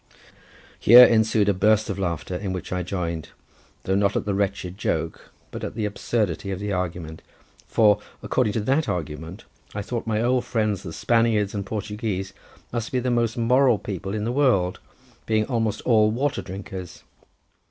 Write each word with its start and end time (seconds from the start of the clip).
Here 0.79 1.05
ensued 1.05 1.47
a 1.47 1.53
burst 1.53 1.87
of 1.87 1.99
laughter 1.99 2.35
in 2.35 2.53
which 2.53 2.71
I 2.73 2.81
joined, 2.81 3.29
though 3.83 3.93
not 3.93 4.15
at 4.15 4.25
the 4.25 4.33
wretched 4.33 4.75
joke, 4.75 5.29
but 5.51 5.63
at 5.63 5.75
the 5.75 5.85
absurdity 5.85 6.49
of 6.49 6.57
the 6.57 6.73
argument; 6.73 7.21
for, 7.67 7.99
according 8.23 8.53
to 8.53 8.61
that 8.61 8.89
argument, 8.89 9.43
I 9.75 9.83
thought 9.83 10.07
my 10.07 10.19
old 10.19 10.43
friends 10.43 10.81
the 10.81 10.91
Spaniards 10.91 11.53
and 11.53 11.67
Portuguese 11.67 12.33
must 12.73 12.91
be 12.91 12.97
the 12.97 13.11
most 13.11 13.37
moral 13.37 13.77
people 13.77 14.15
in 14.15 14.23
the 14.23 14.31
world, 14.31 14.79
being 15.27 15.45
almost 15.45 15.81
all 15.81 16.09
water 16.09 16.41
drinkers. 16.41 17.03